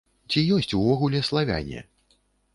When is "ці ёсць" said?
0.33-0.73